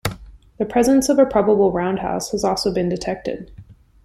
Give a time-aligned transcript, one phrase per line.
[0.57, 3.51] The presence of a probable roundhouse has also been detected.